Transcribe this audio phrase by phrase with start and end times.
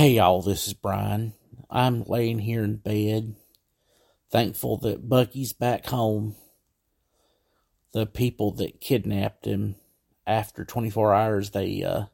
[0.00, 1.34] Hey y'all, this is Brian.
[1.68, 3.34] I'm laying here in bed,
[4.30, 6.36] thankful that Bucky's back home.
[7.92, 9.74] The people that kidnapped him
[10.26, 12.04] after 24 hours, they uh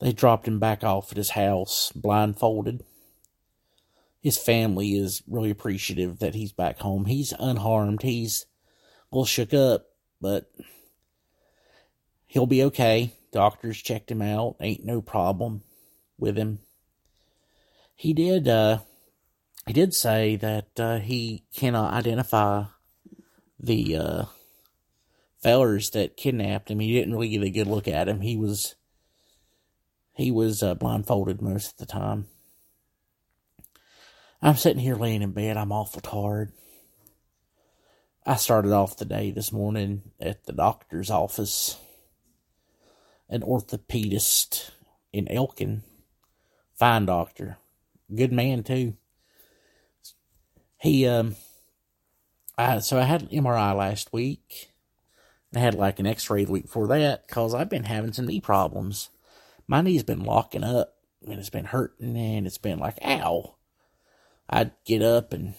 [0.00, 2.84] they dropped him back off at his house blindfolded.
[4.20, 7.06] His family is really appreciative that he's back home.
[7.06, 8.02] He's unharmed.
[8.02, 8.44] He's
[9.10, 9.86] a little shook up,
[10.20, 10.52] but
[12.26, 13.14] he'll be okay.
[13.32, 14.56] Doctors checked him out.
[14.60, 15.62] Ain't no problem
[16.18, 16.58] with him.
[17.96, 18.80] He did uh
[19.66, 22.64] he did say that uh, he cannot identify
[23.58, 24.24] the uh
[25.42, 26.80] fellers that kidnapped him.
[26.80, 28.20] He didn't really get a good look at him.
[28.20, 28.76] He was
[30.14, 32.26] he was uh, blindfolded most of the time.
[34.42, 35.56] I'm sitting here laying in bed.
[35.56, 36.52] I'm awful tired.
[38.24, 41.78] I started off the day this morning at the doctor's office.
[43.28, 44.70] An orthopedist
[45.12, 45.82] in Elkin.
[46.74, 47.58] Fine doctor.
[48.14, 48.96] Good man, too.
[50.80, 51.36] He, um,
[52.58, 54.70] I, so I had an MRI last week.
[55.54, 58.26] I had like an x ray the week before that because I've been having some
[58.26, 59.10] knee problems.
[59.66, 60.94] My knee's been locking up
[61.26, 63.56] and it's been hurting and it's been like, ow.
[64.48, 65.54] I'd get up and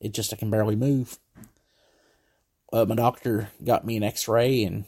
[0.00, 1.18] it just, I can barely move.
[2.72, 4.84] Uh, my doctor got me an x ray and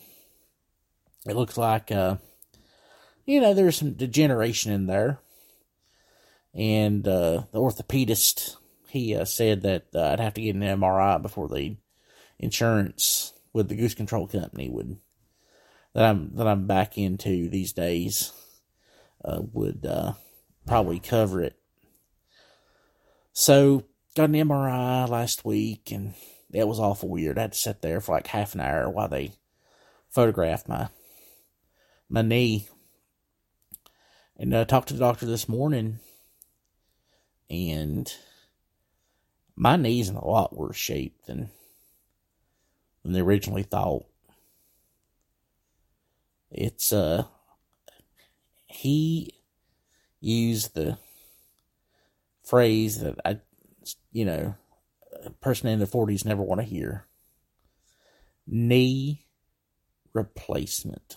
[1.26, 2.16] it looks like, uh,
[3.24, 5.18] you know, there's some degeneration in there.
[6.56, 8.56] And uh, the orthopedist,
[8.88, 11.76] he uh, said that uh, I'd have to get an MRI before the
[12.38, 14.96] insurance with the Goose Control Company would
[15.94, 18.32] that I'm that I'm back into these days
[19.24, 20.12] uh, would uh,
[20.66, 21.56] probably cover it.
[23.32, 23.84] So
[24.14, 26.14] got an MRI last week, and
[26.50, 27.38] that was awful weird.
[27.38, 29.32] I had to sit there for like half an hour while they
[30.10, 30.88] photographed my
[32.08, 32.68] my knee.
[34.38, 35.98] And I talked to the doctor this morning,
[37.50, 38.12] and
[39.54, 41.50] my knee's in a lot worse shape than
[43.02, 44.04] than they originally thought.
[46.50, 47.24] It's uh
[48.66, 49.32] he
[50.20, 50.98] used the
[52.44, 53.40] phrase that I
[54.12, 54.54] you know
[55.24, 57.06] a person in their forties never want to hear.
[58.46, 59.26] Knee
[60.12, 61.16] replacement.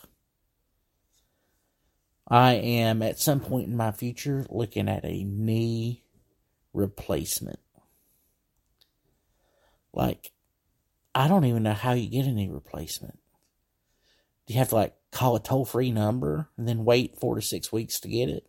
[2.28, 6.04] I am at some point in my future looking at a knee
[6.74, 7.60] replacement.
[9.94, 10.32] Like,
[11.16, 13.20] I don't even know how you get any replacement.
[14.46, 17.42] Do you have to like call a toll free number and then wait four to
[17.42, 18.46] six weeks to get it?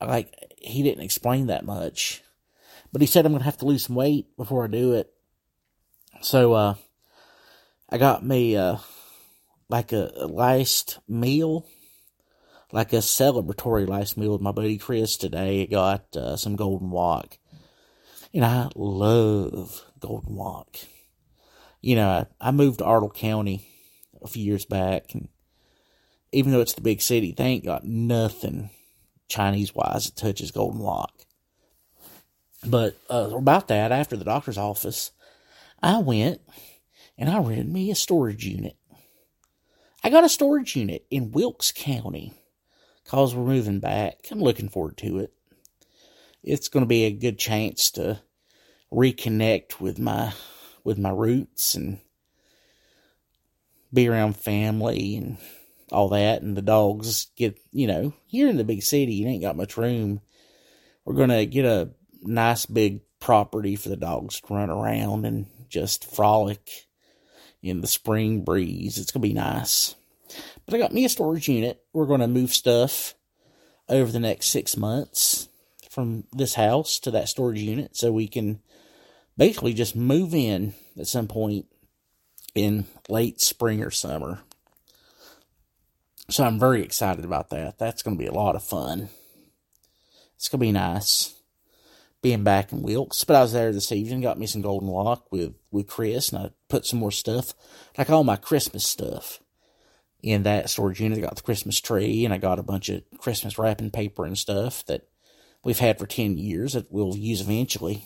[0.00, 2.22] Like, he didn't explain that much.
[2.92, 5.12] But he said I'm going to have to lose some weight before I do it.
[6.20, 6.74] So, uh,
[7.88, 8.76] I got me, uh,
[9.68, 11.66] like a, a last meal,
[12.74, 15.62] like a celebratory last meal with my buddy Chris today.
[15.62, 17.38] I got uh, some Golden Wok.
[18.34, 20.76] And I love Golden Wok.
[21.80, 23.64] You know, I, I moved to Arnold County
[24.20, 25.28] a few years back, and
[26.32, 28.70] even though it's the big city, they ain't got nothing
[29.28, 31.12] Chinese wise that touches Golden Wok.
[32.66, 35.12] But uh, about that, after the doctor's office,
[35.80, 36.40] I went
[37.16, 38.76] and I rented me a storage unit.
[40.02, 42.32] I got a storage unit in Wilkes County
[43.04, 44.26] because we're moving back.
[44.30, 45.32] I'm looking forward to it.
[46.42, 48.20] It's going to be a good chance to
[48.92, 50.32] reconnect with my
[50.84, 51.98] with my roots and
[53.92, 55.38] be around family and
[55.90, 59.42] all that and the dogs get you know here in the big city you ain't
[59.42, 60.20] got much room
[61.04, 61.90] we're gonna get a
[62.22, 66.86] nice big property for the dogs to run around and just frolic
[67.62, 69.94] in the spring breeze it's gonna be nice
[70.66, 71.82] but I got me a storage unit.
[71.92, 73.14] We're going to move stuff
[73.88, 75.48] over the next six months
[75.90, 78.60] from this house to that storage unit so we can
[79.36, 81.66] basically just move in at some point
[82.54, 84.40] in late spring or summer.
[86.30, 87.78] So I'm very excited about that.
[87.78, 89.10] That's going to be a lot of fun.
[90.36, 91.34] It's going to be nice
[92.22, 93.22] being back in Wilkes.
[93.24, 96.46] But I was there this evening, got me some Golden Wok with, with Chris, and
[96.46, 97.52] I put some more stuff,
[97.98, 99.40] like all my Christmas stuff
[100.24, 101.18] in that storage unit.
[101.18, 104.38] I got the Christmas tree and I got a bunch of Christmas wrapping paper and
[104.38, 105.06] stuff that
[105.62, 108.02] we've had for 10 years that we'll use eventually.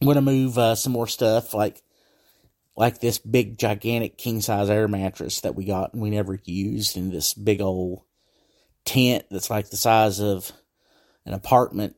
[0.00, 1.82] I'm going to move uh, some more stuff like
[2.76, 6.96] like this big gigantic king size air mattress that we got and we never used
[6.96, 8.02] and this big old
[8.84, 10.52] tent that's like the size of
[11.24, 11.96] an apartment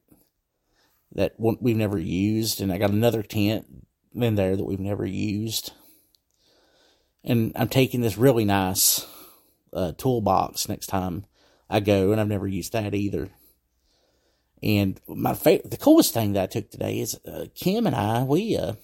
[1.13, 3.67] that we've never used and I got another tent
[4.15, 5.73] in there that we've never used
[7.27, 9.05] and I'm taking this really nice
[9.73, 11.27] uh, toolbox next time
[11.69, 13.29] I go, and I've never used that either.
[14.63, 18.23] And my favorite, the coolest thing that I took today is uh, Kim and I,
[18.23, 18.75] we, uh,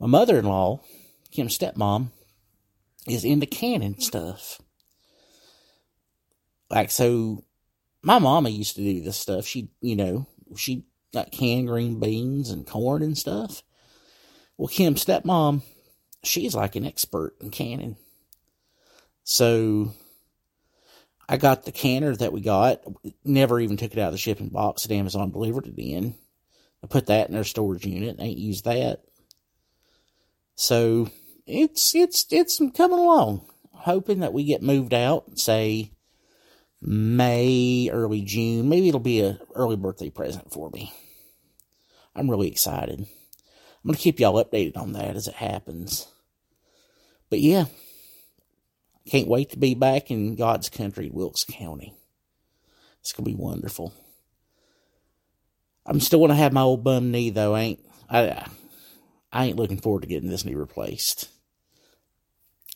[0.00, 0.80] my mother in law,
[1.30, 2.08] Kim's stepmom,
[3.06, 4.60] is into canning stuff.
[6.70, 7.44] Like, so
[8.02, 9.46] my mama used to do this stuff.
[9.46, 13.62] She, you know, she got canned green beans and corn and stuff.
[14.56, 15.62] Well, Kim's stepmom,
[16.22, 17.96] she's like an expert in canning.
[19.24, 19.92] So
[21.28, 22.82] I got the canner that we got,
[23.24, 26.14] never even took it out of the shipping box that Amazon delivered it in.
[26.82, 29.02] I put that in their storage unit, ain't used that.
[30.56, 31.08] So
[31.46, 33.46] it's it's it's coming along.
[33.72, 35.92] Hoping that we get moved out, say
[36.80, 38.68] May, early June.
[38.68, 40.92] Maybe it'll be a early birthday present for me.
[42.14, 43.06] I'm really excited.
[43.82, 46.06] I'm gonna keep y'all updated on that as it happens.
[47.30, 47.64] But yeah,
[49.08, 51.94] can't wait to be back in God's country, Wilkes County.
[53.00, 53.92] It's gonna be wonderful.
[55.84, 57.54] I'm still gonna have my old bum knee though.
[57.54, 58.46] I ain't I
[59.32, 61.28] I ain't looking forward to getting this knee replaced.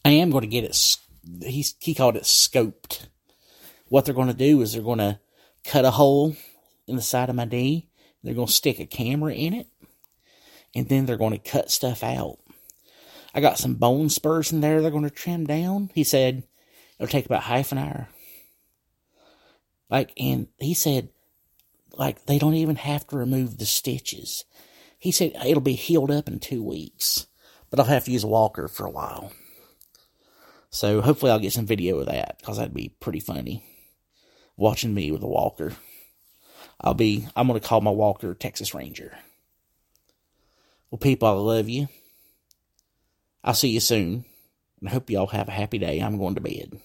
[0.04, 0.96] I am going to get it.
[1.44, 3.06] He he called it scoped.
[3.88, 5.20] What they're going to do is they're going to
[5.64, 6.36] cut a hole
[6.86, 7.90] in the side of my knee.
[8.22, 9.66] They're going to stick a camera in it,
[10.76, 12.38] and then they're going to cut stuff out.
[13.34, 14.82] I got some bone spurs in there.
[14.82, 15.90] They're going to trim down.
[15.94, 16.44] He said
[16.98, 18.08] it'll take about half an hour.
[19.88, 21.08] Like, and he said,
[21.92, 24.44] like, they don't even have to remove the stitches.
[24.98, 27.26] He said it'll be healed up in two weeks,
[27.70, 29.32] but I'll have to use a walker for a while.
[30.68, 33.64] So hopefully I'll get some video of that because that'd be pretty funny.
[34.58, 35.72] Watching me with a walker.
[36.80, 39.16] I'll be, I'm going to call my walker Texas Ranger.
[40.90, 41.88] Well, people, I love you.
[43.42, 44.24] I'll see you soon.
[44.80, 46.00] And I hope y'all have a happy day.
[46.00, 46.80] I'm going to bed.